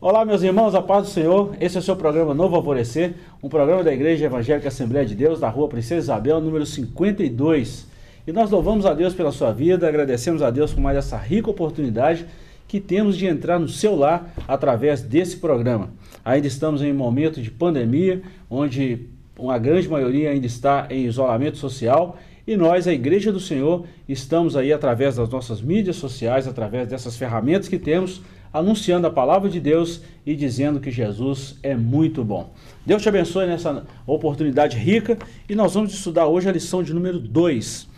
[0.00, 1.56] Olá, meus irmãos, a paz do Senhor.
[1.60, 5.40] Esse é o seu programa Novo Alvorecer, um programa da Igreja Evangélica Assembleia de Deus,
[5.40, 7.84] da rua Princesa Isabel, número 52.
[8.24, 11.50] E nós louvamos a Deus pela sua vida, agradecemos a Deus por mais essa rica
[11.50, 12.26] oportunidade
[12.68, 15.90] que temos de entrar no seu lar através desse programa.
[16.24, 21.56] Ainda estamos em um momento de pandemia, onde uma grande maioria ainda está em isolamento
[21.56, 26.86] social e nós, a Igreja do Senhor, estamos aí através das nossas mídias sociais, através
[26.86, 32.24] dessas ferramentas que temos anunciando a palavra de Deus e dizendo que Jesus é muito
[32.24, 32.52] bom.
[32.84, 37.18] Deus te abençoe nessa oportunidade rica e nós vamos estudar hoje a lição de número
[37.18, 37.88] 2.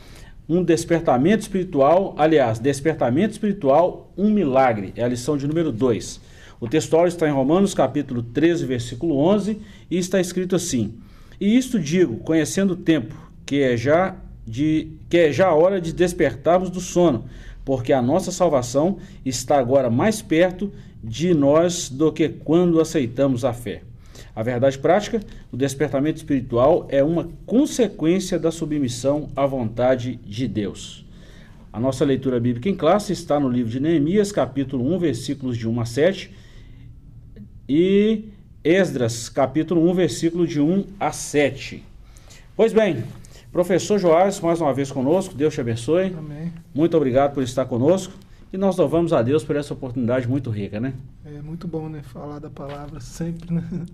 [0.48, 4.92] Um despertamento espiritual, aliás, despertamento espiritual, um milagre.
[4.96, 6.20] É a lição de número 2.
[6.60, 9.58] O textual está em Romanos capítulo 13, versículo 11
[9.90, 10.94] e está escrito assim:
[11.40, 13.14] E isto digo, conhecendo o tempo,
[13.46, 17.24] que é já de que é já a hora de despertarmos do sono,
[17.70, 23.52] porque a nossa salvação está agora mais perto de nós do que quando aceitamos a
[23.52, 23.82] fé.
[24.34, 25.20] A verdade prática,
[25.52, 31.06] o despertamento espiritual é uma consequência da submissão à vontade de Deus.
[31.72, 35.68] A nossa leitura bíblica em classe está no livro de Neemias, capítulo 1, versículos de
[35.68, 36.34] 1 a 7,
[37.68, 38.24] e
[38.64, 41.84] Esdras, capítulo 1, versículo de 1 a 7.
[42.56, 43.04] Pois bem,
[43.52, 46.14] Professor Joás, mais uma vez conosco, Deus te abençoe.
[46.16, 46.52] Amém.
[46.72, 48.12] Muito obrigado por estar conosco.
[48.52, 50.94] E nós louvamos a Deus por essa oportunidade muito rica, né?
[51.24, 52.00] É muito bom, né?
[52.00, 53.64] Falar da palavra sempre, né?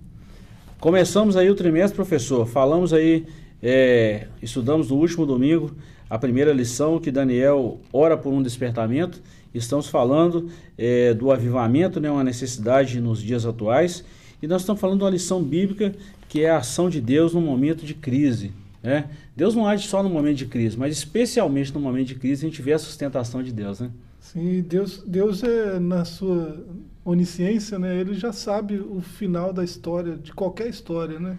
[0.79, 2.47] Começamos aí o trimestre, professor.
[2.47, 3.25] Falamos aí,
[3.63, 5.75] é, estudamos no último domingo
[6.09, 9.23] a primeira lição que Daniel ora por um despertamento.
[9.55, 12.11] Estamos falando é, do avivamento, né?
[12.11, 14.05] Uma necessidade nos dias atuais.
[14.43, 15.95] E nós estamos falando de uma lição bíblica
[16.29, 18.53] que é a ação de Deus no momento de crise.
[18.87, 19.11] Né?
[19.35, 22.49] Deus não age só no momento de crise, mas especialmente no momento de crise a
[22.49, 23.91] gente vê a sustentação de Deus, né?
[24.21, 26.65] Sim, Deus, Deus é na sua
[27.05, 27.99] onisciência, né?
[28.01, 31.37] Ele já sabe o final da história, de qualquer história, né?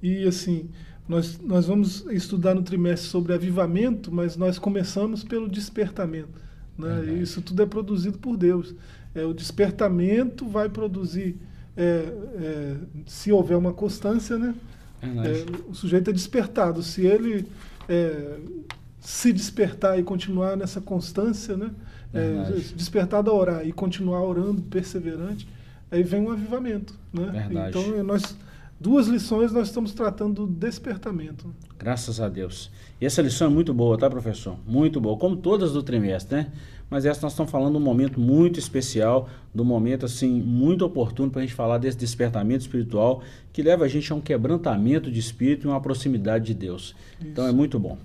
[0.00, 0.70] E assim,
[1.08, 6.40] nós, nós vamos estudar no trimestre sobre avivamento, mas nós começamos pelo despertamento,
[6.78, 7.06] né?
[7.08, 8.72] E isso tudo é produzido por Deus.
[9.16, 11.34] É, o despertamento vai produzir,
[11.76, 11.82] é,
[12.36, 14.54] é, se houver uma constância, né?
[15.04, 16.82] É, o sujeito é despertado.
[16.82, 17.46] Se ele
[17.88, 18.38] é,
[19.00, 21.70] se despertar e continuar nessa constância, né?
[22.12, 25.48] É, despertar da orar e continuar orando, perseverante,
[25.90, 26.94] aí vem um avivamento.
[27.12, 27.24] Né?
[27.26, 27.76] Verdade.
[27.76, 28.36] Então, nós,
[28.78, 31.52] duas lições nós estamos tratando do despertamento.
[31.76, 32.70] Graças a Deus.
[33.00, 34.56] E essa lição é muito boa, tá, professor?
[34.64, 36.52] Muito boa, como todas do trimestre, né?
[36.94, 40.84] Mas essa nós estamos falando de um momento muito especial, de um momento assim muito
[40.84, 43.20] oportuno para a gente falar desse despertamento espiritual
[43.52, 46.94] que leva a gente a um quebrantamento de espírito e uma proximidade de Deus.
[47.18, 47.28] Isso.
[47.28, 47.98] Então é muito bom.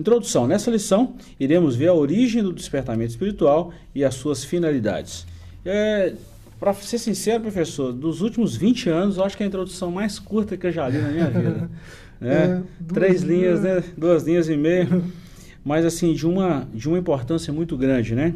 [0.00, 0.46] Introdução.
[0.46, 5.26] Nessa lição, iremos ver a origem do despertamento espiritual e as suas finalidades.
[5.62, 6.14] É,
[6.58, 10.18] para ser sincero, professor, dos últimos 20 anos, eu acho que é a introdução mais
[10.18, 11.70] curta que eu já li na minha vida.
[12.18, 12.62] né?
[12.88, 13.84] É, Três linhas, né?
[13.94, 14.88] Duas linhas e meia.
[15.64, 18.34] Mas assim, de uma, de uma importância muito grande, né?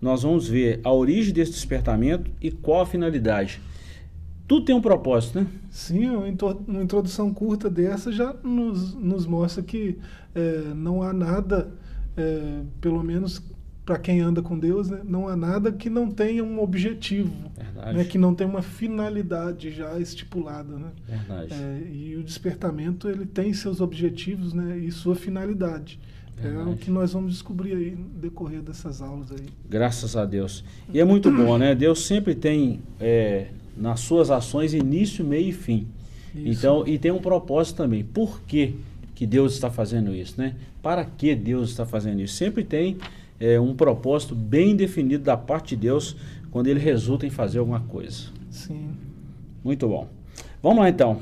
[0.00, 3.60] Nós vamos ver a origem desse despertamento e qual a finalidade.
[4.46, 5.46] Tudo tem um propósito, né?
[5.70, 9.98] Sim, uma introdução curta dessa já nos, nos mostra que
[10.34, 11.72] é, não há nada,
[12.16, 13.42] é, pelo menos
[13.86, 17.32] para quem anda com Deus, né, não há nada que não tenha um objetivo,
[17.94, 20.76] né, que não tenha uma finalidade já estipulada.
[20.76, 20.90] Né?
[21.06, 21.54] Verdade.
[21.54, 26.00] É, e o despertamento ele tem seus objetivos né, e sua finalidade.
[26.36, 26.68] Verdade.
[26.68, 29.46] É o que nós vamos descobrir aí no decorrer dessas aulas aí.
[29.68, 30.62] Graças a Deus.
[30.92, 31.74] E é muito bom, né?
[31.74, 35.86] Deus sempre tem é, nas suas ações início, meio e fim.
[36.34, 36.48] Isso.
[36.48, 38.04] Então, e tem um propósito também.
[38.04, 38.74] Por que,
[39.14, 40.54] que Deus está fazendo isso, né?
[40.82, 42.34] Para que Deus está fazendo isso?
[42.34, 42.98] Sempre tem
[43.40, 46.16] é, um propósito bem definido da parte de Deus
[46.50, 48.28] quando ele resulta em fazer alguma coisa.
[48.50, 48.90] Sim.
[49.64, 50.08] Muito bom.
[50.62, 51.20] Vamos lá então.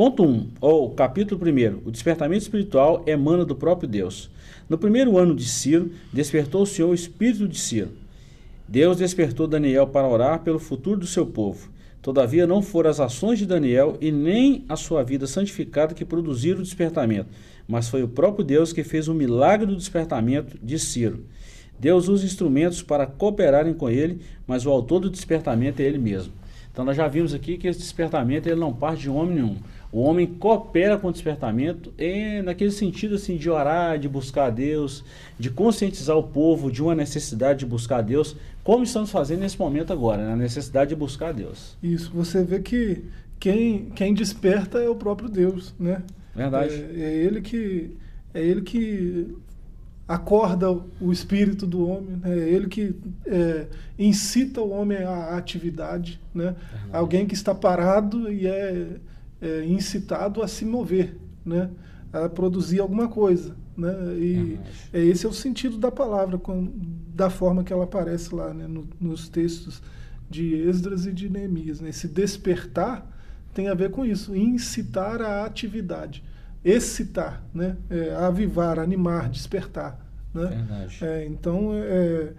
[0.00, 4.30] Ponto 1, um, ou capítulo 1, o despertamento espiritual emana do próprio Deus.
[4.66, 7.90] No primeiro ano de Ciro, despertou o Senhor o espírito de Ciro.
[8.66, 11.68] Deus despertou Daniel para orar pelo futuro do seu povo.
[12.00, 16.60] Todavia não foram as ações de Daniel e nem a sua vida santificada que produziram
[16.60, 17.28] o despertamento,
[17.68, 21.26] mas foi o próprio Deus que fez o milagre do despertamento de Ciro.
[21.78, 26.40] Deus usa instrumentos para cooperarem com ele, mas o autor do despertamento é ele mesmo.
[26.72, 29.56] Então nós já vimos aqui que esse despertamento ele não parte de homem nenhum.
[29.92, 34.50] O homem coopera com o despertamento e naquele sentido assim de orar, de buscar a
[34.50, 35.04] Deus,
[35.38, 39.58] de conscientizar o povo de uma necessidade de buscar a Deus, como estamos fazendo nesse
[39.58, 41.76] momento agora, na necessidade de buscar a Deus.
[41.82, 43.04] Isso, você vê que
[43.40, 46.02] quem, quem desperta é o próprio Deus, né?
[46.34, 46.74] Verdade.
[46.74, 47.96] É, é ele que
[48.32, 49.34] é ele que
[50.06, 50.70] acorda
[51.00, 52.36] o espírito do homem, né?
[52.36, 52.94] é ele que
[53.26, 53.66] é,
[53.96, 56.56] incita o homem à atividade, né?
[56.92, 58.96] alguém que está parado e é,
[59.40, 61.70] é, incitado a se mover, né?
[62.12, 63.56] a produzir alguma coisa.
[63.76, 63.92] Né?
[64.18, 64.58] E
[64.92, 66.70] é, esse é o sentido da palavra, com,
[67.14, 68.66] da forma que ela aparece lá né?
[68.66, 69.82] no, nos textos
[70.28, 71.80] de Esdras e de Neemias.
[71.80, 71.90] Né?
[71.90, 73.06] Esse despertar
[73.54, 76.22] tem a ver com isso, incitar a atividade
[76.64, 77.76] excitar, né?
[77.88, 79.98] É, avivar, animar, despertar.
[80.32, 80.88] Né?
[81.00, 82.32] É, então, é,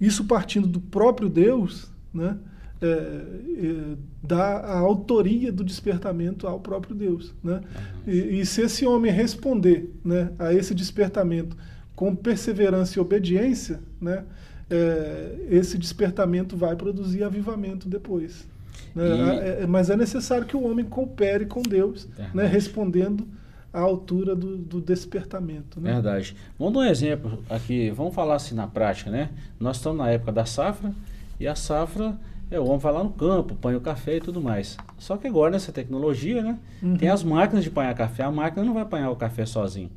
[0.00, 2.36] isso partindo do próprio Deus, né?
[2.80, 7.34] É, é, dá a autoria do despertamento ao próprio Deus.
[7.42, 7.60] Né?
[8.06, 11.56] E, e, se esse homem responder né, a esse despertamento
[11.96, 14.24] com perseverança e obediência, né,
[14.70, 18.46] é, esse despertamento vai produzir avivamento depois.
[18.94, 19.04] Né?
[19.04, 19.62] E...
[19.62, 23.26] É, mas é necessário que o homem coopere com Deus, né, respondendo
[23.72, 25.80] à altura do, do despertamento.
[25.80, 25.94] Né?
[25.94, 26.36] Verdade.
[26.58, 29.30] Vamos dar um exemplo aqui, vamos falar assim na prática, né?
[29.58, 30.92] Nós estamos na época da safra
[31.38, 32.18] e a safra
[32.50, 34.76] é o homem vai lá no campo, põe o café e tudo mais.
[34.98, 36.58] Só que agora nessa tecnologia, né?
[36.82, 36.96] Uhum.
[36.96, 39.90] Tem as máquinas de apanhar café, a máquina não vai apanhar o café sozinho.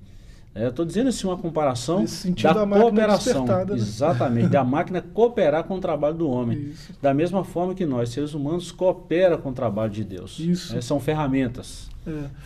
[0.53, 2.03] É, eu estou dizendo assim uma comparação
[2.43, 3.45] da, cooperação.
[3.45, 3.65] Né?
[3.75, 6.71] Exatamente, da máquina cooperar com o trabalho do homem.
[6.71, 6.93] Isso.
[7.01, 10.37] Da mesma forma que nós, seres humanos, cooperam com o trabalho de Deus.
[10.39, 10.75] Isso.
[10.75, 11.89] É, são ferramentas.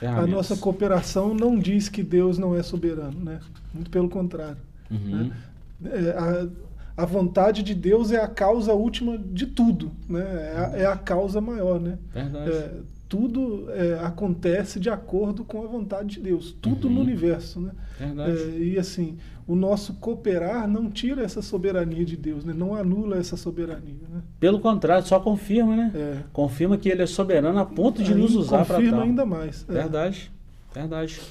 [0.02, 0.08] É.
[0.08, 3.40] A nossa cooperação não diz que Deus não é soberano, né?
[3.74, 4.58] Muito pelo contrário.
[4.92, 5.32] Uhum.
[5.80, 5.92] Né?
[5.92, 6.48] É, a,
[6.96, 10.22] a, vontade de Deus é a causa última de tudo, né?
[10.22, 11.98] É a, é a causa maior, né?
[12.14, 12.52] Verdade.
[12.52, 12.72] É,
[13.08, 16.96] tudo é, acontece de acordo com a vontade de Deus, tudo uhum.
[16.96, 17.72] no universo, né?
[18.00, 22.54] É, e assim, o nosso cooperar não tira essa soberania de Deus, né?
[22.54, 24.22] Não anula essa soberania, né?
[24.40, 25.92] Pelo contrário, só confirma, né?
[25.94, 26.18] É.
[26.34, 28.76] Confirma que Ele é soberano a ponto de Aí nos usar para tal.
[28.78, 29.66] Confirma ainda mais.
[29.70, 29.74] É.
[29.74, 30.32] Verdade,
[30.74, 31.22] verdade.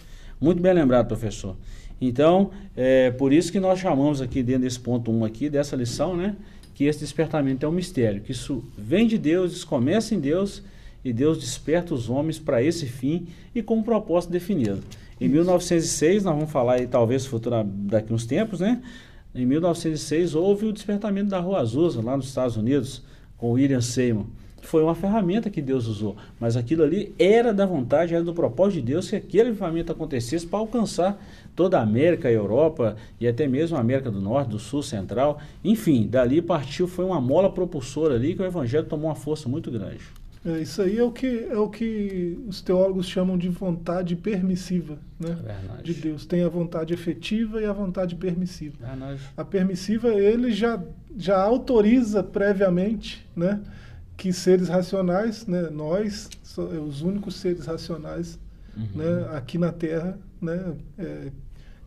[0.40, 1.56] Muito bem lembrado, professor.
[2.06, 5.75] Então, é por isso que nós chamamos aqui dentro desse ponto 1 um aqui, dessa
[5.75, 6.37] lição, né?
[6.75, 10.62] Que esse despertamento é um mistério, que isso vem de Deus, isso começa em Deus
[11.05, 14.81] e Deus desperta os homens para esse fim e com um propósito definido.
[15.21, 18.83] Em 1906, nós vamos falar aí talvez futuro daqui uns tempos, né?
[19.35, 23.03] Em 1906 houve o despertamento da Rua Azusa lá nos Estados Unidos
[23.37, 24.27] com William Seymour.
[24.64, 28.81] Foi uma ferramenta que Deus usou, mas aquilo ali era da vontade, era do propósito
[28.81, 31.22] de Deus que aquele avivamento acontecesse para alcançar
[31.55, 35.38] toda a América, a Europa e até mesmo a América do Norte, do Sul, Central.
[35.62, 39.70] Enfim, dali partiu, foi uma mola propulsora ali que o Evangelho tomou uma força muito
[39.70, 40.00] grande.
[40.44, 44.99] É, isso aí é o, que, é o que os teólogos chamam de vontade permissiva
[45.19, 45.38] né?
[45.82, 46.26] de Deus.
[46.26, 48.76] Tem a vontade efetiva e a vontade permissiva.
[49.37, 50.82] A permissiva, ele já,
[51.16, 53.58] já autoriza previamente né,
[54.16, 58.38] que seres racionais, né, nós, é, os únicos seres racionais
[58.76, 58.88] uhum.
[58.94, 61.32] né, aqui na Terra, né, é,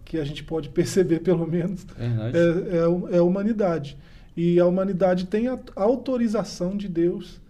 [0.04, 3.98] que a gente pode perceber pelo menos, é, é, é a humanidade.
[4.36, 7.42] E a humanidade tem a autorização de Deus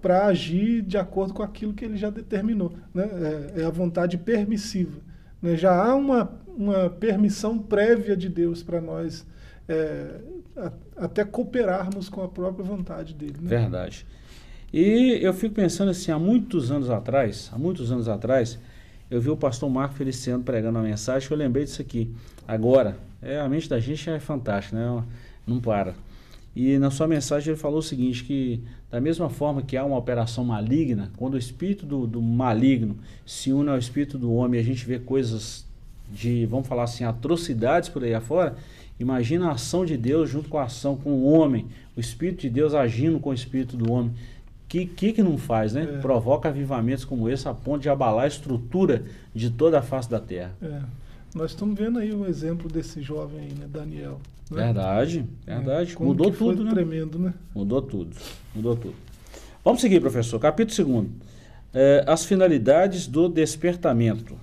[0.00, 2.72] para agir de acordo com aquilo que ele já determinou.
[2.92, 3.08] Né?
[3.54, 4.98] É, é a vontade permissiva.
[5.40, 5.56] Né?
[5.56, 9.26] Já há uma, uma permissão prévia de Deus para nós
[9.68, 10.20] é,
[10.56, 13.36] a, até cooperarmos com a própria vontade dele.
[13.40, 13.48] Né?
[13.48, 14.06] Verdade.
[14.72, 18.58] E eu fico pensando assim, há muitos anos atrás, há muitos anos atrás,
[19.10, 22.10] eu vi o pastor Marco Feliciano pregando uma mensagem eu lembrei disso aqui.
[22.48, 25.04] Agora, é, a mente da gente é fantástica, né?
[25.46, 25.94] Não para.
[26.54, 29.96] E na sua mensagem ele falou o seguinte, que da mesma forma que há uma
[29.96, 34.62] operação maligna, quando o espírito do, do maligno se une ao espírito do homem a
[34.62, 35.66] gente vê coisas
[36.10, 38.56] de, vamos falar assim, atrocidades por aí afora,
[38.98, 42.50] imagina a ação de Deus junto com a ação com o homem, o espírito de
[42.50, 44.12] Deus agindo com o espírito do homem.
[44.68, 45.82] Que que, que não faz, né?
[45.82, 45.98] É.
[45.98, 50.18] Provoca avivamentos como esse a ponto de abalar a estrutura de toda a face da
[50.18, 50.52] terra.
[50.62, 50.80] É.
[51.34, 54.20] Nós estamos vendo aí um exemplo desse jovem aí, né, Daniel.
[54.50, 54.64] Né?
[54.64, 55.96] Verdade, verdade.
[55.98, 56.70] É, Mudou tudo, né?
[56.72, 57.32] Tremendo, né?
[57.54, 58.16] Mudou tudo,
[58.54, 58.94] mudou tudo.
[59.64, 60.38] Vamos seguir, professor.
[60.38, 61.06] Capítulo 2.
[61.74, 64.36] É, as finalidades do despertamento.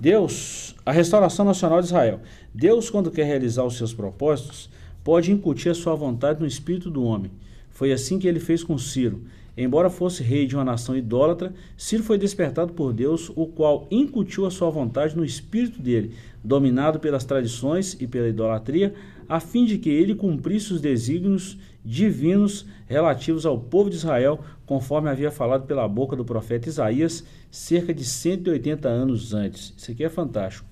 [0.00, 2.20] Deus, a restauração nacional de Israel.
[2.54, 4.70] Deus, quando quer realizar os seus propósitos,
[5.02, 7.32] pode incutir a sua vontade no espírito do homem.
[7.68, 9.24] Foi assim que ele fez com Ciro.
[9.56, 14.46] Embora fosse rei de uma nação idólatra, Ciro foi despertado por Deus, o qual incutiu
[14.46, 16.12] a sua vontade no espírito dele,
[16.44, 18.94] dominado pelas tradições e pela idolatria,
[19.28, 25.08] a fim de que ele cumprisse os desígnios divinos relativos ao povo de Israel, conforme
[25.08, 29.72] havia falado pela boca do profeta Isaías cerca de 180 anos antes.
[29.74, 30.68] Isso aqui é fantástico.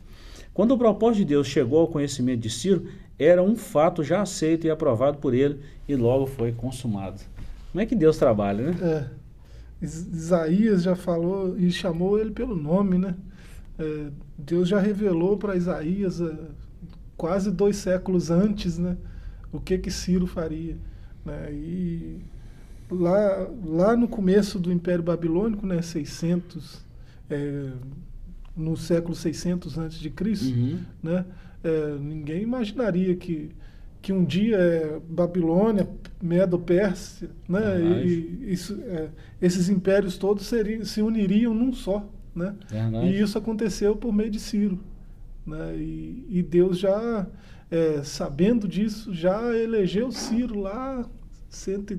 [0.53, 2.87] Quando o propósito de Deus chegou ao conhecimento de Ciro,
[3.19, 7.23] era um fato já aceito e aprovado por ele e logo foi consumado.
[7.73, 8.77] Como é que Deus trabalha, né?
[8.83, 9.07] É.
[9.83, 13.15] Isaías já falou e chamou ele pelo nome, né?
[13.79, 16.35] É, Deus já revelou para Isaías é,
[17.17, 18.99] quase dois séculos antes, né?
[19.51, 20.77] O que que Ciro faria,
[21.27, 21.53] né?
[21.53, 22.21] E
[22.91, 25.83] lá, lá no começo do Império Babilônico, né?
[25.83, 26.85] 600,
[27.29, 27.73] é,
[28.57, 30.79] no século 600 antes de Cristo, Uhum.
[31.03, 31.25] né?
[31.65, 33.51] É, ninguém imaginaria que
[34.03, 35.89] que um dia é, Babilônia,
[36.23, 37.61] Medo-Pérsia, né?
[37.61, 38.09] Verdade.
[38.09, 39.09] E, isso, é,
[39.43, 42.55] esses impérios todos seriam, se uniriam num só, né?
[43.05, 44.79] E isso aconteceu por meio de Ciro,
[45.45, 45.75] né?
[45.77, 47.27] E, e Deus já
[47.69, 51.05] é, sabendo disso já elegeu Ciro lá
[51.49, 51.99] cento,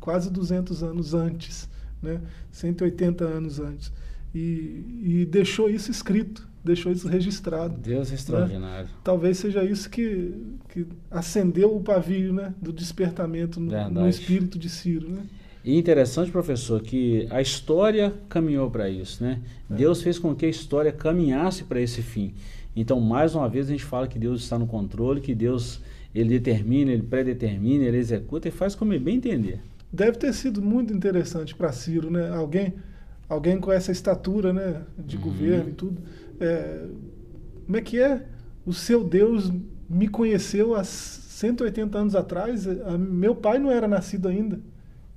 [0.00, 1.68] quase 200 anos antes,
[2.02, 2.20] né?
[2.50, 3.92] 180 anos antes
[4.34, 8.88] e, e deixou isso escrito, deixou isso registrado Deus é extraordinário.
[9.04, 10.34] talvez seja isso que,
[10.68, 15.08] que acendeu o pavio né, do despertamento no, no espírito de Ciro.
[15.08, 15.22] Né?
[15.64, 19.40] E interessante, professor, que a história caminhou para isso, né?
[19.70, 19.74] É.
[19.74, 22.34] Deus fez com que a história caminhasse para esse fim.
[22.76, 25.80] Então, mais uma vez, a gente fala que Deus está no controle, que Deus
[26.14, 29.60] ele determina, ele predetermina, ele executa e faz como ele bem entender.
[29.92, 32.28] Deve ter sido muito interessante para Ciro, né?
[32.30, 32.74] Alguém,
[33.28, 35.22] alguém com essa estatura, né, de Uhum.
[35.22, 36.00] governo e tudo.
[36.40, 36.86] É,
[37.66, 38.24] como é que é?
[38.66, 39.52] O seu Deus
[39.88, 42.66] me conheceu há 180 anos atrás.
[42.66, 44.58] A- meu pai não era nascido ainda.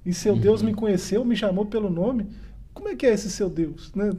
[0.06, 0.40] E seu Uhum.
[0.40, 2.28] Deus me conheceu, me chamou pelo nome.
[2.74, 4.12] Como é que é esse seu Deus, né?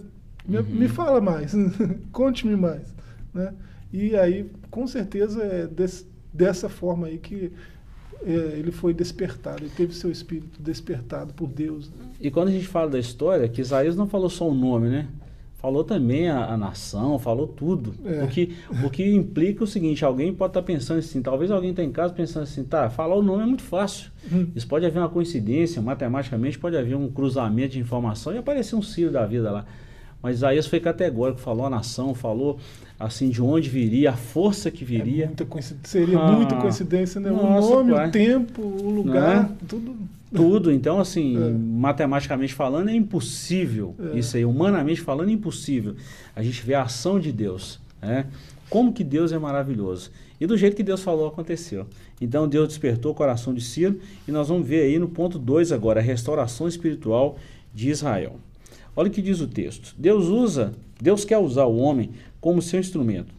[0.46, 0.64] Me, Uhum.
[0.64, 1.52] me fala mais,
[2.12, 2.94] conte-me mais,
[3.32, 3.52] né?
[3.92, 7.52] E aí, com certeza, é des- dessa forma aí que
[8.24, 11.88] é, ele foi despertado, ele teve seu espírito despertado por Deus.
[11.90, 12.06] né?
[12.20, 15.06] E quando a gente fala da história, que Isaías não falou só o nome, né?
[15.58, 17.92] Falou também a, a nação, falou tudo.
[18.04, 18.22] É.
[18.22, 21.82] O, que, o que implica o seguinte, alguém pode estar pensando assim, talvez alguém está
[21.82, 24.10] em casa pensando assim, tá, falar o nome é muito fácil.
[24.32, 24.46] Hum.
[24.54, 28.82] Isso pode haver uma coincidência, matematicamente pode haver um cruzamento de informação e aparecer um
[28.82, 29.66] Ciro da vida lá.
[30.22, 32.58] Mas Isaías foi categórico, falou a nação, falou
[32.98, 35.26] assim de onde viria, a força que É viria.
[35.26, 37.30] muita coincidência, seria Ah, muita coincidência, né?
[37.30, 38.08] nossa, o nome, pai.
[38.08, 39.66] o tempo, o lugar, é?
[39.66, 39.96] tudo.
[40.34, 41.50] Tudo, então assim, É.
[41.50, 43.94] matematicamente falando, é impossível.
[44.12, 44.18] É.
[44.18, 45.94] Isso aí, humanamente falando, é impossível.
[46.34, 48.26] A gente vê a ação de Deus, né?
[48.68, 50.10] Como que Deus é maravilhoso.
[50.40, 51.86] E do jeito que Deus falou, aconteceu.
[52.20, 55.72] Então Deus despertou o coração de Ciro e nós vamos ver aí no ponto 2
[55.72, 57.38] agora, a restauração espiritual
[57.74, 58.36] de Israel.
[58.98, 59.94] Olha o que diz o texto.
[59.96, 63.32] Deus usa, Deus quer usar o homem como seu instrumento.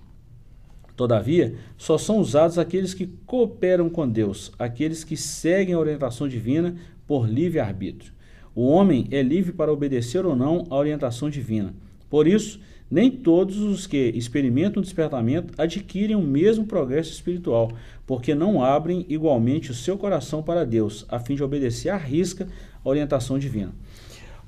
[0.95, 6.77] Todavia, só são usados aqueles que cooperam com Deus, aqueles que seguem a orientação divina
[7.05, 8.13] por livre arbítrio.
[8.55, 11.73] O homem é livre para obedecer ou não à orientação divina.
[12.09, 17.69] Por isso, nem todos os que experimentam o despertamento adquirem o mesmo progresso espiritual,
[18.07, 22.47] porque não abrem igualmente o seu coração para Deus, a fim de obedecer à risca
[22.81, 23.73] a orientação divina.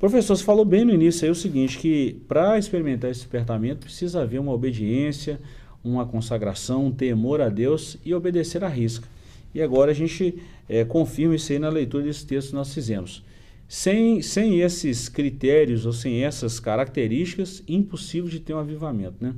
[0.02, 4.24] Professor, você falou bem no início aí o seguinte, que para experimentar esse despertamento precisa
[4.24, 5.40] haver uma obediência,
[5.84, 9.08] uma consagração, um temor a Deus e obedecer à risca.
[9.54, 13.24] E agora a gente eh, confirma isso aí na leitura desse texto que nós fizemos.
[13.68, 19.36] Sem, sem esses critérios ou sem essas características, impossível de ter um avivamento, né?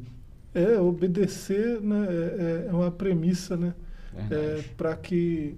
[0.55, 3.73] É, obedecer né, é, é uma premissa, né?
[4.13, 4.69] Verdade.
[4.77, 5.57] para que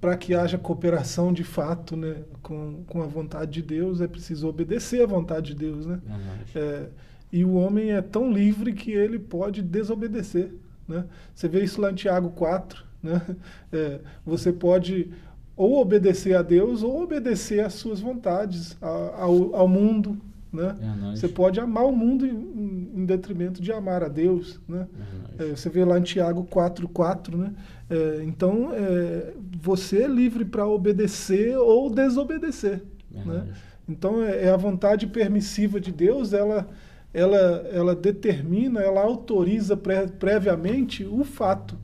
[0.00, 4.48] para que haja cooperação de fato né, com, com a vontade de Deus, é preciso
[4.48, 5.84] obedecer à vontade de Deus.
[5.84, 6.00] Né?
[6.04, 6.50] Verdade.
[6.54, 6.88] É,
[7.32, 10.52] e o homem é tão livre que ele pode desobedecer.
[10.88, 11.04] Né?
[11.34, 12.84] Você vê isso lá em Tiago 4.
[13.02, 13.20] Né?
[13.72, 15.10] É, você pode
[15.56, 20.18] ou obedecer a Deus ou obedecer às suas vontades, ao, ao mundo.
[20.52, 20.74] Né?
[20.80, 21.20] Verdade.
[21.20, 24.58] Você pode amar o mundo em, em detrimento de amar a Deus.
[24.66, 24.88] Né?
[24.92, 25.52] Verdade.
[25.52, 27.52] É, você vê lá em Tiago 4,4, né?
[27.90, 32.82] É, então, é, você é livre para obedecer ou desobedecer.
[33.10, 33.48] Né?
[33.88, 36.68] Então, é, é a vontade permissiva de Deus, ela,
[37.12, 37.36] ela,
[37.72, 41.76] ela determina, ela autoriza pre- previamente o fato.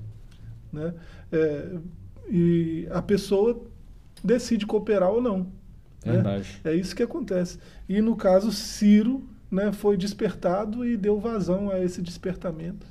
[0.72, 0.94] Né?
[1.32, 1.66] É,
[2.30, 3.60] e a pessoa
[4.22, 5.46] decide cooperar ou não.
[6.04, 6.18] né?
[6.64, 7.58] É isso que acontece.
[7.88, 12.86] E no caso, Ciro né, foi despertado e deu vazão a esse despertamento.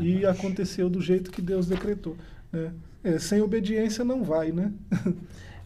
[0.00, 0.26] E Verdade.
[0.38, 2.16] aconteceu do jeito que Deus decretou.
[2.52, 2.72] Né?
[3.02, 4.72] É, sem obediência não vai, né?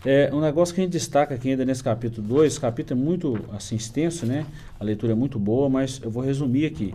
[0.07, 3.41] É, um negócio que a gente destaca aqui ainda nesse capítulo 2, capítulo é muito
[3.53, 4.45] assim, extenso, né?
[4.79, 6.95] A leitura é muito boa, mas eu vou resumir aqui.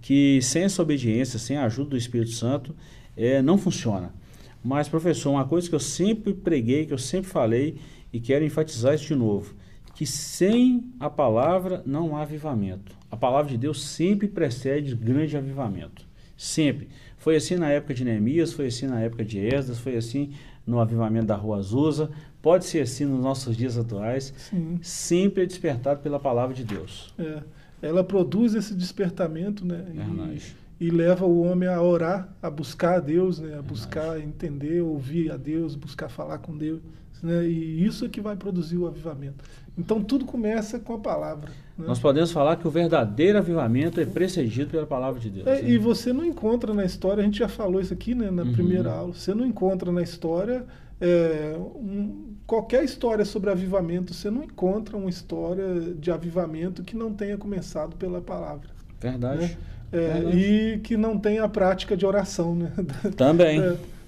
[0.00, 2.72] Que sem essa obediência, sem a ajuda do Espírito Santo,
[3.16, 4.14] é, não funciona.
[4.62, 7.78] Mas, professor, uma coisa que eu sempre preguei, que eu sempre falei,
[8.12, 9.56] e quero enfatizar isso de novo,
[9.96, 12.94] que sem a palavra não há avivamento.
[13.10, 16.06] A palavra de Deus sempre precede grande avivamento.
[16.36, 16.88] Sempre.
[17.26, 20.30] Foi assim na época de Neemias, foi assim na época de Esdras, foi assim
[20.64, 22.08] no avivamento da Rua Azusa,
[22.40, 24.32] pode ser assim nos nossos dias atuais.
[24.36, 24.78] Sim.
[24.80, 27.12] Sempre é despertado pela palavra de Deus.
[27.18, 27.42] É.
[27.82, 29.86] Ela produz esse despertamento, né?
[29.92, 30.54] Verdade.
[30.78, 33.58] e leva o homem a orar, a buscar a Deus, né?
[33.58, 36.80] a buscar entender, ouvir a Deus, buscar falar com Deus.
[37.22, 37.46] Né?
[37.46, 39.44] E isso é que vai produzir o avivamento.
[39.78, 41.50] Então tudo começa com a palavra.
[41.76, 41.86] Né?
[41.86, 45.46] Nós podemos falar que o verdadeiro avivamento é precedido pela palavra de Deus.
[45.46, 45.70] É, né?
[45.70, 48.52] E você não encontra na história, a gente já falou isso aqui né, na uhum.
[48.52, 50.64] primeira aula, você não encontra na história
[51.00, 57.12] é, um, qualquer história sobre avivamento, você não encontra uma história de avivamento que não
[57.12, 58.68] tenha começado pela palavra.
[59.00, 59.42] Verdade.
[59.42, 59.56] Né?
[59.92, 60.38] É, Verdade.
[60.38, 62.54] E que não tenha a prática de oração.
[62.54, 62.72] Né?
[63.16, 63.60] Também.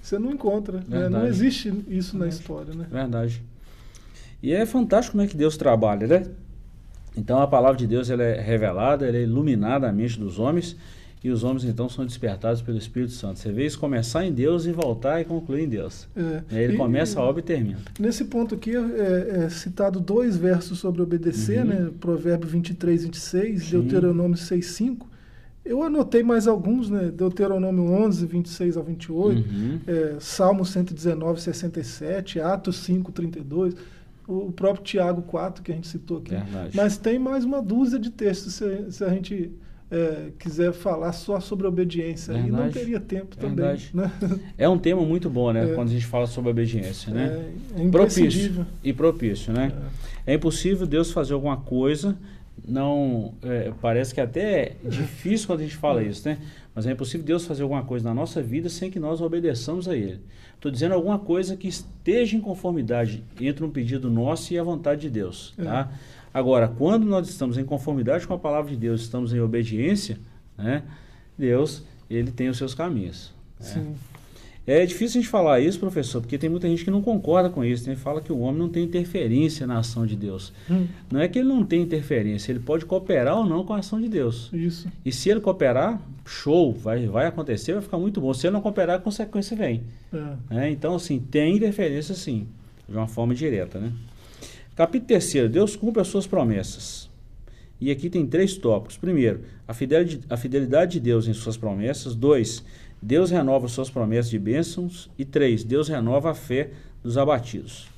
[0.09, 0.83] É, você não encontra.
[0.89, 1.09] Né?
[1.09, 2.19] Não existe isso Verdade.
[2.19, 2.75] na história.
[2.75, 2.87] Né?
[2.91, 3.43] Verdade.
[4.43, 6.27] E é fantástico como é que Deus trabalha, né?
[7.17, 10.77] Então a palavra de Deus ela é revelada, ela é iluminada a mente dos homens
[11.23, 13.41] e os homens então são despertados pelo Espírito Santo.
[13.41, 16.07] Você vê isso começar em Deus e voltar e concluir em Deus.
[16.17, 16.63] É.
[16.63, 17.81] Ele e, começa a obra e termina.
[17.99, 21.67] Nesse ponto aqui é, é citado dois versos sobre obedecer, uhum.
[21.67, 21.91] né?
[21.99, 23.71] Provérbio 23, 26, Sim.
[23.81, 25.09] Deuteronômio 6, 5.
[25.69, 27.11] Eu anotei mais alguns, né?
[27.11, 29.81] Deuteronômio 11, 26 ao 28, uhum.
[29.87, 33.75] é, Salmo 119, 67, Atos 5, 32
[34.29, 36.33] o próprio Tiago 4, que a gente citou aqui.
[36.33, 36.77] Verdade.
[36.77, 39.51] Mas tem mais uma dúzia de textos se, se a gente
[39.91, 42.35] é, quiser falar só sobre obediência.
[42.35, 42.49] Verdade.
[42.49, 43.79] E não teria tempo também.
[43.95, 44.13] Né?
[44.59, 45.71] É um tema muito bom, né?
[45.71, 45.75] É.
[45.75, 47.51] Quando a gente fala sobre obediência, né?
[47.75, 48.67] É, é propício.
[48.85, 49.73] E propício, né?
[50.27, 50.33] É.
[50.33, 52.15] é impossível Deus fazer alguma coisa
[52.67, 56.39] não é, parece que até é difícil quando a gente fala isso, né?
[56.75, 59.97] Mas é impossível Deus fazer alguma coisa na nossa vida sem que nós obedeçamos a
[59.97, 60.21] Ele.
[60.55, 65.03] Estou dizendo alguma coisa que esteja em conformidade entre um pedido nosso e a vontade
[65.03, 65.65] de Deus, é.
[65.65, 65.93] tá?
[66.33, 70.19] Agora, quando nós estamos em conformidade com a palavra de Deus, estamos em obediência,
[70.57, 70.83] né?
[71.37, 73.33] Deus, ele tem os seus caminhos.
[73.61, 73.95] Né?
[74.69, 77.65] É difícil a gente falar isso, professor, porque tem muita gente que não concorda com
[77.65, 77.89] isso.
[77.89, 77.97] Né?
[77.97, 80.53] Fala que o homem não tem interferência na ação de Deus.
[80.71, 80.87] Hum.
[81.11, 83.99] Não é que ele não tem interferência, ele pode cooperar ou não com a ação
[83.99, 84.51] de Deus.
[84.53, 84.87] Isso.
[85.03, 88.35] E se ele cooperar, show, vai, vai acontecer, vai ficar muito bom.
[88.35, 89.85] Se ele não cooperar, a consequência vem.
[90.13, 90.67] É.
[90.67, 92.47] É, então, assim, tem interferência sim,
[92.87, 93.79] de uma forma direta.
[93.79, 93.91] Né?
[94.77, 97.09] Capítulo 3, Deus cumpre as suas promessas.
[97.81, 98.97] E aqui tem três tópicos.
[98.97, 102.15] Primeiro, a fidelidade, a fidelidade de Deus em suas promessas.
[102.15, 102.65] Dois,
[103.01, 105.11] Deus renova suas promessas de bênçãos.
[105.19, 106.71] E três, Deus renova a fé
[107.03, 107.89] dos abatidos.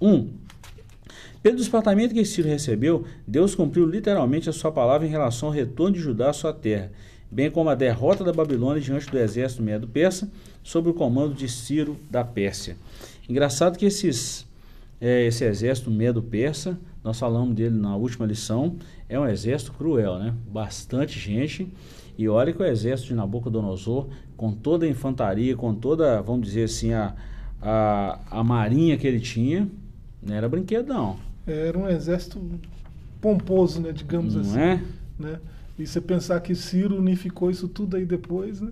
[0.00, 0.28] Um,
[1.42, 5.94] pelo despertamento que Ciro recebeu, Deus cumpriu literalmente a sua palavra em relação ao retorno
[5.94, 6.90] de Judá à sua terra,
[7.30, 10.30] bem como a derrota da Babilônia diante do exército medo-persa,
[10.62, 12.76] sob o comando de Ciro da Pérsia.
[13.28, 14.46] Engraçado que esses,
[15.00, 18.76] é, esse exército medo-persa, nós falamos dele na última lição,
[19.08, 20.32] é um exército cruel, né?
[20.50, 21.68] Bastante gente
[22.16, 26.64] e olha que o exército de Nabucodonosor, com toda a infantaria, com toda, vamos dizer
[26.64, 27.14] assim, a,
[27.60, 29.68] a, a marinha que ele tinha,
[30.22, 31.16] não era brinquedão.
[31.46, 32.40] Era um exército
[33.20, 34.58] pomposo, né, digamos não assim.
[34.58, 34.82] É?
[35.18, 35.40] Né?
[35.78, 38.70] E você pensar que Ciro unificou isso tudo aí depois, né?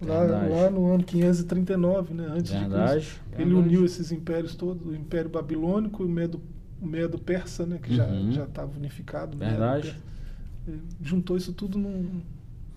[0.00, 2.28] Lá, lá, no ano 539, né?
[2.30, 3.20] Antes verdade, de Cristo.
[3.36, 6.40] Ele uniu esses impérios todos, o Império Babilônico e o Medo,
[6.80, 7.78] o Medo Persa, né?
[7.82, 8.30] Que uhum.
[8.30, 9.36] já estava unificado.
[9.36, 9.96] Verdade.
[11.02, 12.20] Juntou isso tudo num,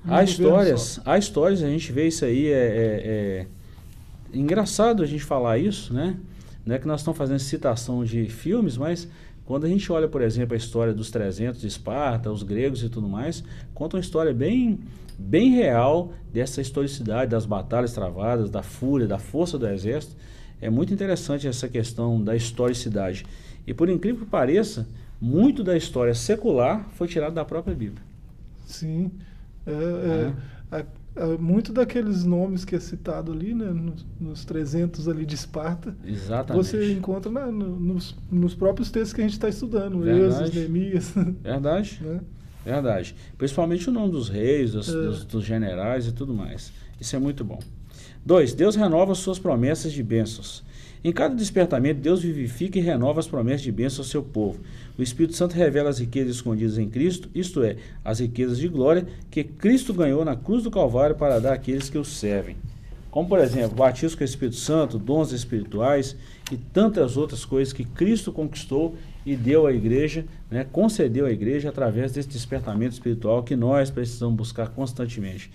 [0.08, 3.48] Há histórias, há histórias, a gente vê isso aí, é, é, é,
[4.34, 6.18] engraçado a gente falar isso, né?
[6.66, 9.08] Não é que nós estamos fazendo citação de filmes, mas
[9.46, 12.90] quando a gente olha, por exemplo, a história dos 300 de Esparta, os gregos e
[12.90, 14.80] tudo mais, conta uma história bem,
[15.18, 20.16] bem real dessa historicidade, das batalhas travadas, da fúria, da força do exército.
[20.62, 23.26] É muito interessante essa questão da historicidade.
[23.66, 24.88] E por incrível que pareça,
[25.20, 28.02] muito da história secular foi tirado da própria Bíblia.
[28.66, 29.12] Sim.
[29.66, 30.80] É, é, é.
[30.80, 30.86] A,
[31.38, 36.66] muito daqueles nomes que é citado ali, né, nos, nos 300 ali de Esparta, Exatamente.
[36.66, 41.14] você encontra na, no, nos, nos, próprios textos que a gente está estudando, Êxodo, Neemias.
[41.44, 42.00] Verdade.
[42.02, 42.22] né?
[42.64, 43.16] Verdade.
[43.38, 44.94] Principalmente o nome dos reis, dos, é.
[44.94, 46.72] dos, dos, generais e tudo mais.
[47.00, 47.60] Isso é muito bom.
[48.26, 50.64] Dois, Deus renova suas promessas de bênçãos.
[51.04, 54.60] Em cada despertamento, Deus vivifica e renova as promessas de bênção ao seu povo.
[54.98, 59.08] O Espírito Santo revela as riquezas escondidas em Cristo, isto é, as riquezas de glória
[59.32, 62.56] que Cristo ganhou na cruz do Calvário para dar àqueles que o servem.
[63.10, 66.16] Como, por exemplo, batismo com o Espírito Santo, dons espirituais
[66.52, 71.70] e tantas outras coisas que Cristo conquistou e deu à igreja, né, concedeu à igreja
[71.70, 75.52] através desse despertamento espiritual que nós precisamos buscar constantemente.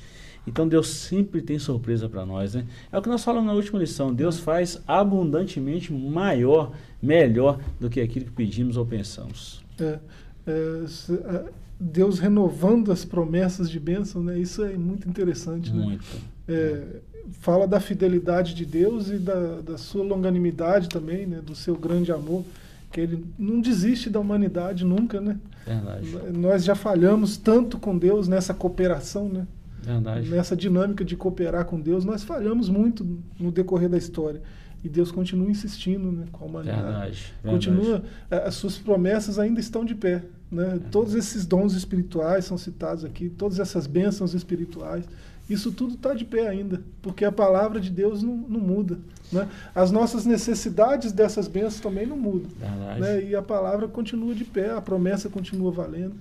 [0.46, 2.64] Então Deus sempre tem surpresa para nós, né?
[2.92, 4.14] É o que nós falamos na última lição.
[4.14, 9.64] Deus faz abundantemente maior, melhor do que aquilo que pedimos ou pensamos.
[9.80, 9.98] É,
[10.46, 10.84] é,
[11.24, 11.44] é
[11.78, 14.38] Deus renovando as promessas de bênção, né?
[14.38, 15.84] Isso é muito interessante, né?
[15.84, 16.04] Muito.
[16.48, 17.00] É,
[17.40, 21.40] fala da fidelidade de Deus e da, da sua longanimidade também, né?
[21.44, 22.44] Do seu grande amor,
[22.92, 25.38] que ele não desiste da humanidade nunca, né?
[25.66, 26.08] Verdade.
[26.32, 29.46] Nós já falhamos tanto com Deus nessa cooperação, né?
[29.86, 30.28] Verdade.
[30.28, 33.06] Nessa dinâmica de cooperar com Deus, nós falhamos muito
[33.38, 34.42] no decorrer da história.
[34.82, 36.82] E Deus continua insistindo né, com a humanidade.
[36.82, 40.22] Verdade, Continua, eh, as suas promessas ainda estão de pé.
[40.50, 40.80] Né?
[40.90, 45.04] Todos esses dons espirituais são citados aqui, todas essas bênçãos espirituais.
[45.48, 48.98] Isso tudo está de pé ainda, porque a palavra de Deus não, não muda.
[49.32, 49.48] Né?
[49.74, 52.50] As nossas necessidades dessas bênçãos também não mudam.
[52.98, 53.24] Né?
[53.24, 56.14] E a palavra continua de pé, a promessa continua valendo.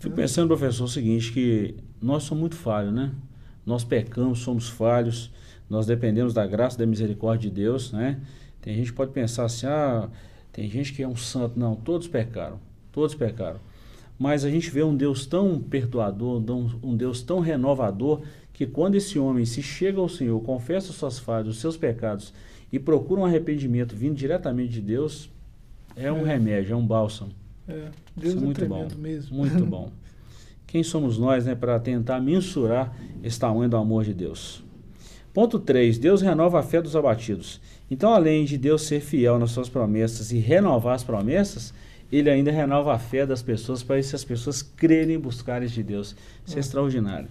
[0.00, 3.12] Fico pensando, professor, o seguinte, que nós somos muito falhos, né?
[3.66, 5.30] Nós pecamos, somos falhos,
[5.68, 8.18] nós dependemos da graça da misericórdia de Deus, né?
[8.62, 10.08] Tem gente que pode pensar assim, ah,
[10.50, 11.60] tem gente que é um santo.
[11.60, 12.58] Não, todos pecaram,
[12.90, 13.60] todos pecaram.
[14.18, 16.42] Mas a gente vê um Deus tão perdoador,
[16.82, 18.22] um Deus tão renovador,
[18.54, 22.32] que quando esse homem se chega ao Senhor, confessa suas falhas, os seus pecados
[22.72, 25.30] e procura um arrependimento vindo diretamente de Deus,
[25.94, 26.32] é um é.
[26.32, 27.32] remédio, é um bálsamo.
[27.70, 29.36] É, Deus Isso é, é muito bom, mesmo.
[29.36, 29.90] Muito bom.
[30.66, 34.62] Quem somos nós né, para tentar mensurar esse tamanho do amor de Deus?
[35.32, 35.98] Ponto 3.
[35.98, 37.60] Deus renova a fé dos abatidos.
[37.90, 41.74] Então, além de Deus ser fiel nas suas promessas e renovar as promessas,
[42.10, 45.82] ele ainda renova a fé das pessoas para que as pessoas crerem e buscarem de
[45.82, 46.16] Deus.
[46.44, 46.60] Isso é ah.
[46.60, 47.28] extraordinário.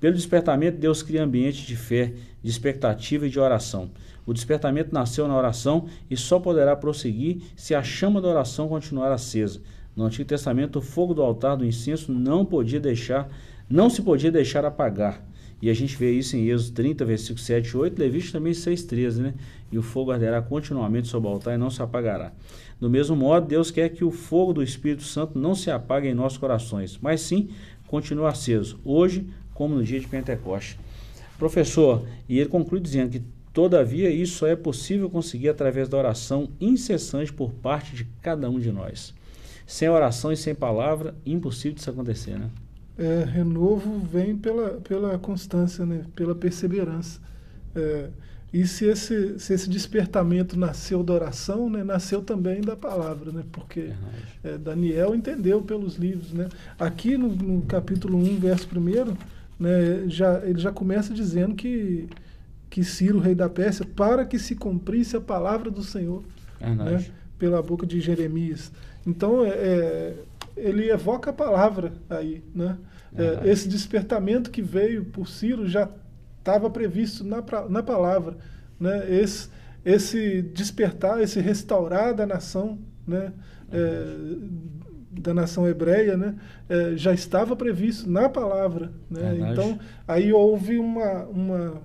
[0.00, 3.90] Pelo despertamento, Deus cria ambiente de fé, de expectativa e de oração.
[4.26, 9.12] O despertamento nasceu na oração e só poderá prosseguir se a chama da oração continuar
[9.12, 9.60] acesa.
[9.96, 13.30] No Antigo Testamento, o fogo do altar do incenso não podia deixar,
[13.68, 15.26] não se podia deixar apagar.
[15.60, 18.82] E a gente vê isso em Êxodo 30, versículo 7 e 8, Levítico também 6,
[18.82, 19.34] 13, né?
[19.72, 22.30] E o fogo arderá continuamente sobre o altar e não se apagará.
[22.78, 26.14] Do mesmo modo, Deus quer que o fogo do Espírito Santo não se apague em
[26.14, 27.48] nossos corações, mas sim
[27.86, 30.78] continue aceso, hoje como no dia de Pentecoste.
[31.38, 36.50] Professor, e ele conclui dizendo que, todavia, isso só é possível conseguir através da oração
[36.60, 39.14] incessante por parte de cada um de nós.
[39.66, 42.48] Sem oração e sem palavra, impossível disso acontecer, né?
[42.96, 46.04] É, renovo vem pela, pela constância, né?
[46.14, 47.20] pela perseverança.
[47.74, 48.08] É,
[48.52, 53.44] e se esse, se esse despertamento nasceu da oração, né, nasceu também da palavra, né,
[53.52, 53.92] porque
[54.42, 56.32] é, Daniel entendeu pelos livros.
[56.32, 56.48] Né.
[56.78, 59.14] Aqui no, no capítulo 1, verso 1,
[59.58, 62.08] né, já, ele já começa dizendo que,
[62.70, 66.24] que Ciro, rei da Pérsia, para que se cumprisse a palavra do Senhor
[66.60, 67.04] né,
[67.38, 68.72] pela boca de Jeremias.
[69.06, 70.14] Então, é, é,
[70.56, 72.42] ele evoca a palavra aí.
[72.54, 72.76] Né?
[73.16, 75.88] É, esse despertamento que veio por Ciro já
[76.38, 78.36] estava previsto na, na palavra.
[78.78, 79.20] Né?
[79.20, 79.48] Esse,
[79.84, 83.32] esse despertar, esse restaurar da nação, né?
[83.70, 84.04] É,
[85.20, 86.34] da nação hebreia, né,
[86.68, 88.92] é, já estava previsto na palavra.
[89.10, 89.50] Né?
[89.50, 91.82] Então, aí houve uma, uma,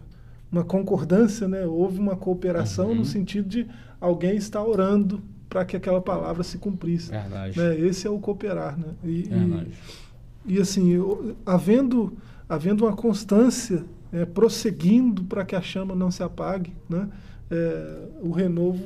[0.52, 1.66] uma concordância, né?
[1.66, 2.96] houve uma cooperação uhum.
[2.96, 3.68] no sentido de
[4.00, 7.12] alguém estar orando para que aquela palavra se cumprisse.
[7.12, 7.60] Verdade.
[7.60, 7.78] Né?
[7.82, 8.80] Esse é o cooperar.
[8.80, 8.88] Né?
[9.04, 13.84] E, e, e, assim, eu, havendo, havendo uma constância,
[14.14, 17.10] é, prosseguindo para que a chama não se apague, né?
[17.50, 18.82] É, o renovo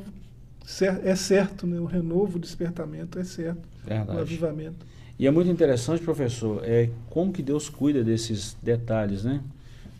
[1.03, 1.79] é certo, né?
[1.79, 4.17] o renovo, o despertamento é certo, Verdade.
[4.17, 4.87] o avivamento.
[5.19, 9.39] E é muito interessante, professor, é como que Deus cuida desses detalhes, né?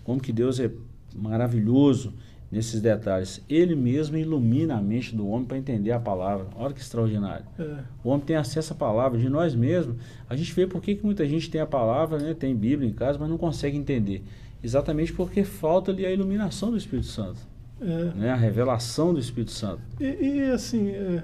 [0.04, 0.72] Como que Deus é
[1.16, 2.12] maravilhoso
[2.52, 3.42] nesses detalhes.
[3.50, 6.48] Ele mesmo ilumina a mente do homem para entender a palavra.
[6.56, 7.46] Olha que extraordinário.
[7.60, 7.78] É.
[8.04, 9.98] O homem tem acesso à palavra de nós mesmos.
[10.30, 12.34] A gente vê por que, muita gente tem a palavra, né?
[12.34, 14.24] tem Bíblia em casa, mas não consegue entender.
[14.64, 17.40] Exatamente porque falta ali a iluminação do Espírito Santo.
[17.82, 18.06] É.
[18.16, 18.30] Né?
[18.32, 19.82] A revelação do Espírito Santo.
[20.00, 21.24] E, e assim, é,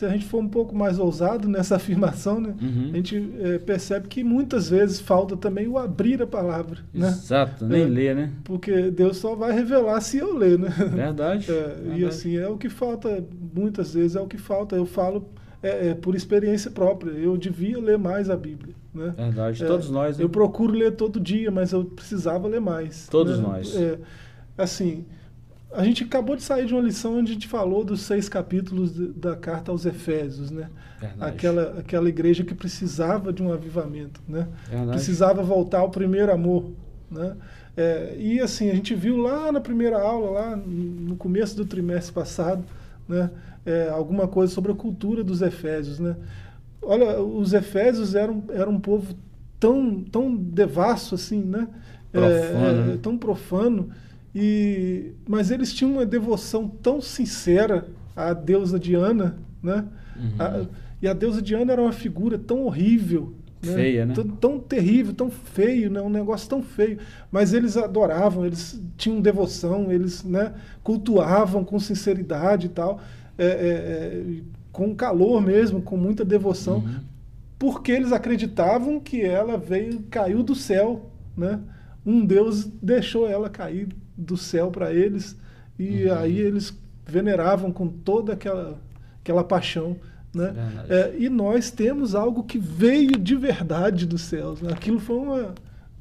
[0.00, 2.90] se a gente for um pouco mais ousado nessa afirmação, né, uhum.
[2.90, 6.78] a gente é, percebe que muitas vezes falta também o abrir a palavra.
[6.92, 7.08] Né?
[7.08, 8.32] Exato, nem é, ler, né?
[8.42, 10.70] Porque Deus só vai revelar se eu ler, né?
[10.70, 12.00] Verdade, é, verdade.
[12.00, 13.22] E assim, é o que falta,
[13.54, 14.74] muitas vezes é o que falta.
[14.74, 15.28] Eu falo
[15.62, 17.10] é, é, por experiência própria.
[17.10, 18.74] Eu devia ler mais a Bíblia.
[18.94, 19.12] Né?
[19.14, 20.16] Verdade, todos nós.
[20.16, 20.24] Né?
[20.24, 23.06] Eu procuro ler todo dia, mas eu precisava ler mais.
[23.06, 23.46] Todos né?
[23.46, 23.76] nós.
[24.56, 25.04] assim
[25.72, 28.92] a gente acabou de sair de uma lição onde a gente falou dos seis capítulos
[29.14, 30.68] da carta aos Efésios, né?
[31.18, 34.48] Aquela, aquela igreja que precisava de um avivamento, né?
[34.68, 34.90] Verdade.
[34.90, 36.70] Precisava voltar ao primeiro amor,
[37.10, 37.36] né?
[37.76, 42.12] É, e assim, a gente viu lá na primeira aula, lá no começo do trimestre
[42.12, 42.64] passado,
[43.08, 43.30] né?
[43.64, 46.16] É, alguma coisa sobre a cultura dos Efésios, né?
[46.82, 49.14] Olha, os Efésios eram, eram um povo
[49.58, 51.68] tão, tão devasso assim, né?
[52.10, 52.98] Profano, é, né?
[53.00, 53.90] Tão profano
[54.34, 59.84] e, mas eles tinham uma devoção tão sincera à deusa Diana, né?
[60.16, 60.34] Uhum.
[60.38, 60.66] A,
[61.02, 63.74] e a deusa Diana era uma figura tão horrível, né?
[63.74, 64.14] feia, né?
[64.14, 66.00] Tão, tão, terrível, tão feio, né?
[66.00, 66.98] Um negócio tão feio.
[67.30, 70.54] Mas eles adoravam, eles tinham devoção, eles, né?
[70.82, 73.00] Cultuavam com sinceridade e tal,
[73.36, 77.00] é, é, é, com calor mesmo, com muita devoção, uhum.
[77.58, 81.58] porque eles acreditavam que ela veio, caiu do céu, né?
[82.04, 85.36] um Deus deixou ela cair do céu para eles
[85.78, 86.18] e uhum.
[86.18, 88.78] aí eles veneravam com toda aquela,
[89.22, 89.96] aquela paixão.
[90.32, 90.54] Né?
[90.88, 94.60] É, e nós temos algo que veio de verdade dos céus.
[94.60, 94.72] Né?
[94.72, 95.54] Aquilo foi uma,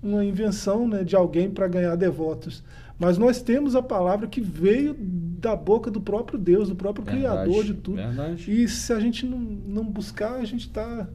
[0.03, 2.63] uma invenção né, de alguém para ganhar devotos.
[2.99, 7.43] Mas nós temos a palavra que veio da boca do próprio Deus, do próprio verdade,
[7.45, 7.95] Criador de tudo.
[7.95, 8.51] Verdade.
[8.51, 11.07] E se a gente não, não buscar, a gente está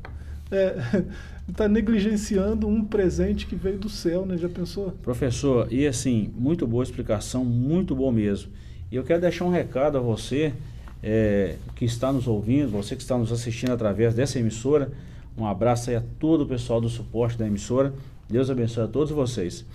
[0.51, 0.77] é,
[1.53, 4.37] tá negligenciando um presente que veio do céu, né?
[4.39, 4.93] Já pensou?
[5.03, 8.51] Professor, e assim, muito boa explicação, muito bom mesmo.
[8.91, 10.55] E eu quero deixar um recado a você
[11.03, 14.91] é, que está nos ouvindo, você que está nos assistindo através dessa emissora.
[15.37, 17.93] Um abraço aí a todo o pessoal do suporte da emissora.
[18.29, 19.67] Deus abençoe a todos vocês.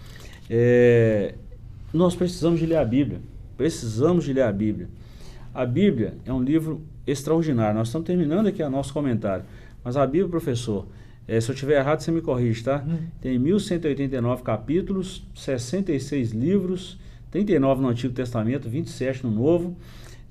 [0.49, 1.35] É,
[1.93, 3.19] nós precisamos de ler a Bíblia.
[3.55, 4.87] Precisamos de ler a Bíblia.
[5.53, 7.77] A Bíblia é um livro extraordinário.
[7.77, 9.45] Nós estamos terminando aqui o nosso comentário.
[9.83, 10.87] Mas a Bíblia, professor,
[11.29, 12.83] é, se eu estiver errado, você me corrige, tá?
[12.87, 12.97] Hum.
[13.21, 16.97] Tem 1189 capítulos, 66 livros,
[17.29, 19.77] 39 no Antigo Testamento, 27 no Novo.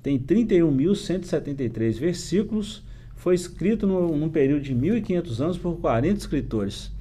[0.03, 2.83] Tem 31.173 versículos.
[3.15, 6.91] Foi escrito no, num período de 1.500 anos por 40 escritores.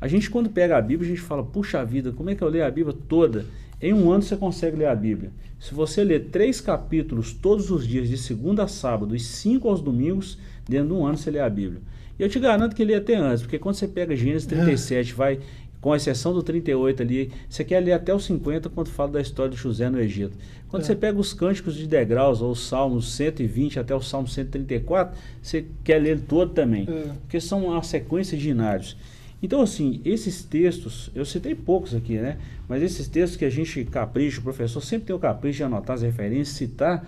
[0.00, 2.48] A gente, quando pega a Bíblia, a gente fala, puxa vida, como é que eu
[2.48, 3.46] leio a Bíblia toda?
[3.80, 5.30] Em um ano você consegue ler a Bíblia.
[5.60, 9.80] Se você ler três capítulos todos os dias, de segunda a sábado, e cinco aos
[9.80, 10.36] domingos,
[10.68, 11.80] dentro de um ano você lê a Bíblia.
[12.20, 15.14] Eu te garanto que lê até antes, porque quando você pega Gênesis 37, é.
[15.14, 15.40] vai,
[15.80, 19.50] com exceção do 38 ali, você quer ler até os 50 quando fala da história
[19.50, 20.36] de José no Egito.
[20.68, 20.86] Quando é.
[20.86, 25.64] você pega os cânticos de degraus, ou os salmos 120 até o salmo 134, você
[25.82, 27.12] quer ler todo também, é.
[27.22, 28.96] porque são uma sequência de inários.
[29.42, 32.36] Então, assim, esses textos, eu citei poucos aqui, né?
[32.68, 35.94] Mas esses textos que a gente capricha, o professor sempre tem o capricho de anotar
[35.94, 37.06] as referências, citar,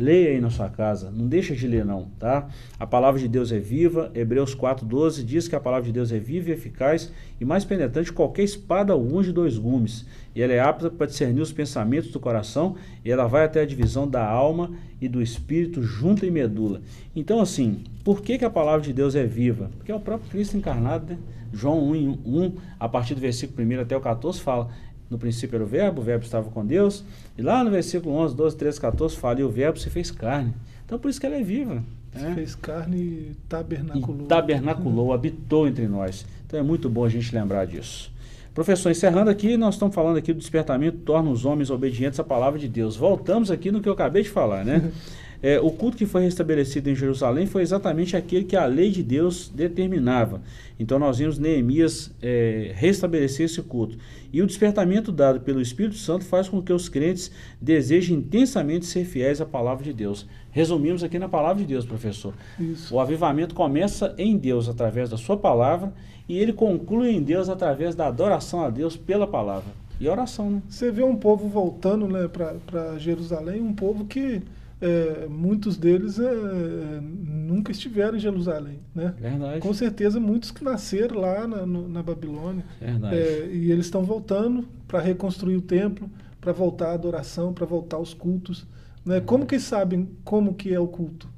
[0.00, 2.48] leia aí na sua casa, não deixa de ler não, tá?
[2.78, 6.18] A palavra de Deus é viva, Hebreus 4,12 diz que a palavra de Deus é
[6.18, 10.06] viva e eficaz e mais penetrante que qualquer espada um de dois gumes.
[10.34, 13.66] E ela é apta para discernir os pensamentos do coração e ela vai até a
[13.66, 16.80] divisão da alma e do espírito junto e medula.
[17.14, 19.70] Então, assim, por que, que a palavra de Deus é viva?
[19.76, 21.18] Porque é o próprio Cristo encarnado, né?
[21.52, 24.68] João 1, 1, a partir do versículo 1 até o 14, fala:
[25.10, 27.04] No princípio era o Verbo, o Verbo estava com Deus.
[27.36, 30.54] E lá no versículo 11, 12, 13, 14, fala: E o Verbo se fez carne.
[30.86, 31.82] Então por isso que ela é viva.
[32.14, 32.34] Se é.
[32.34, 34.24] fez carne e tabernaculou.
[34.24, 36.24] E tabernaculou, habitou entre nós.
[36.46, 38.12] Então é muito bom a gente lembrar disso.
[38.54, 42.58] Professor, encerrando aqui, nós estamos falando aqui do despertamento torna os homens obedientes à palavra
[42.58, 42.96] de Deus.
[42.96, 44.90] Voltamos aqui no que eu acabei de falar, né?
[45.42, 49.02] É, o culto que foi restabelecido em Jerusalém foi exatamente aquele que a lei de
[49.02, 50.42] Deus determinava.
[50.78, 53.96] Então nós vimos Neemias é, restabelecer esse culto.
[54.32, 59.04] E o despertamento dado pelo Espírito Santo faz com que os crentes desejem intensamente ser
[59.04, 60.26] fiéis à palavra de Deus.
[60.50, 62.34] Resumimos aqui na palavra de Deus, professor.
[62.58, 62.94] Isso.
[62.94, 65.92] O avivamento começa em Deus através da sua palavra
[66.28, 69.72] e ele conclui em Deus através da adoração a Deus pela palavra.
[69.98, 70.62] E oração, né?
[70.68, 74.40] Você vê um povo voltando né, para Jerusalém, um povo que
[74.80, 78.80] é, muitos deles é, nunca estiveram em Jerusalém.
[78.94, 79.14] Né?
[79.18, 79.60] Verdade.
[79.60, 82.64] Com certeza, muitos que nasceram lá na, no, na Babilônia.
[82.80, 83.16] Verdade.
[83.16, 86.08] É, e eles estão voltando para reconstruir o templo,
[86.40, 88.66] para voltar à adoração, para voltar aos cultos.
[89.04, 89.20] Né?
[89.20, 91.28] Como que eles sabem como que é o culto?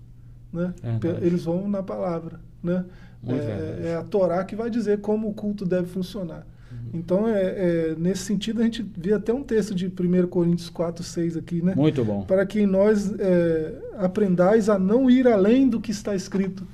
[0.52, 0.72] Né?
[1.20, 2.40] Eles vão na palavra.
[2.62, 2.84] Né?
[3.26, 6.46] É, é, a Torá que vai dizer como o culto deve funcionar.
[6.92, 11.02] Então, é, é, nesse sentido, a gente vê até um texto de 1 Coríntios 4,
[11.02, 11.74] 6 aqui, né?
[11.74, 12.24] Muito bom.
[12.24, 16.66] Para que nós é, aprendais a não ir além do que está escrito.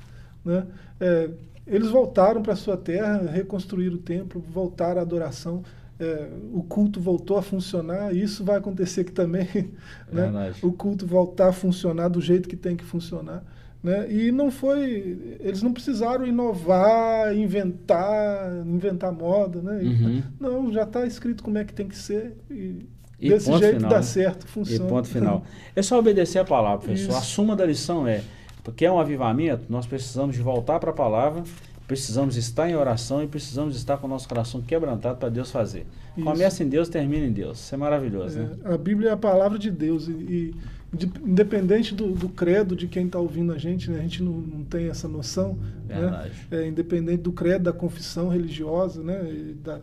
[0.43, 0.65] Né?
[0.99, 1.29] É,
[1.65, 5.63] eles voltaram para a sua terra, reconstruíram o templo, voltaram à adoração.
[5.97, 9.47] É, o culto voltou a funcionar, e isso vai acontecer aqui também.
[10.11, 10.53] Né?
[10.63, 13.43] O culto voltar a funcionar do jeito que tem que funcionar.
[13.81, 14.11] Né?
[14.11, 15.37] E não foi.
[15.39, 19.61] Eles não precisaram inovar, inventar, inventar moda.
[19.61, 19.81] Né?
[19.83, 20.23] Uhum.
[20.39, 22.35] Não, já está escrito como é que tem que ser.
[22.51, 22.85] E,
[23.19, 24.01] e desse jeito final, dá né?
[24.01, 24.85] certo, funciona.
[24.85, 25.43] E ponto final.
[25.75, 27.09] É só obedecer a palavra, professor.
[27.09, 27.17] Isso.
[27.17, 28.21] A suma da lição é:
[28.63, 31.43] porque é um avivamento, nós precisamos de voltar para a palavra,
[31.87, 35.85] precisamos estar em oração e precisamos estar com o nosso coração quebrantado para Deus fazer.
[36.17, 36.25] Isso.
[36.25, 37.59] Começa em Deus, termina em Deus.
[37.59, 38.39] Isso é maravilhoso.
[38.39, 38.57] É, né?
[38.65, 40.55] A Bíblia é a palavra de Deus e, e
[40.93, 43.99] independente do, do, credo de quem está ouvindo a gente, né?
[43.99, 46.31] a gente não, não tem essa noção, né?
[46.49, 49.53] é, independente do credo, da confissão religiosa, né?
[49.63, 49.79] Da,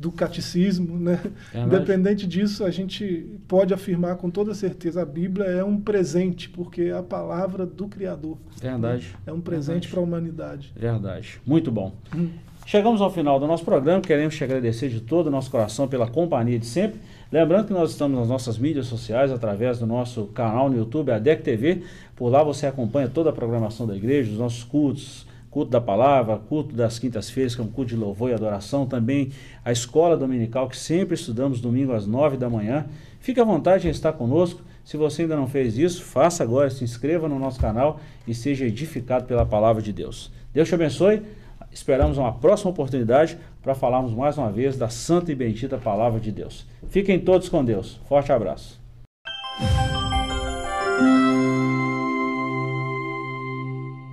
[0.00, 1.20] do catecismo, né?
[1.54, 6.84] Independente disso, a gente pode afirmar com toda certeza a Bíblia é um presente, porque
[6.84, 8.38] é a palavra do Criador.
[8.58, 9.14] Verdade.
[9.26, 10.72] É um presente para a humanidade.
[10.74, 11.38] Verdade.
[11.44, 11.94] Muito bom.
[12.16, 12.30] Hum.
[12.64, 16.08] Chegamos ao final do nosso programa, queremos te agradecer de todo o nosso coração pela
[16.08, 16.98] companhia de sempre.
[17.32, 21.18] Lembrando que nós estamos nas nossas mídias sociais, através do nosso canal no YouTube, a
[21.18, 21.82] DEC TV.
[22.16, 26.38] Por lá você acompanha toda a programação da igreja, os nossos cultos, culto da palavra,
[26.38, 29.30] culto das quintas-feiras, que é um culto de louvor e adoração, também
[29.64, 32.86] a escola dominical, que sempre estudamos domingo às nove da manhã.
[33.20, 34.62] Fique à vontade em estar conosco.
[34.84, 38.64] Se você ainda não fez isso, faça agora, se inscreva no nosso canal e seja
[38.64, 40.32] edificado pela palavra de Deus.
[40.52, 41.22] Deus te abençoe.
[41.70, 46.32] Esperamos uma próxima oportunidade para falarmos mais uma vez da santa e bendita palavra de
[46.32, 46.66] Deus.
[46.88, 48.00] Fiquem todos com Deus.
[48.08, 48.80] Forte abraço.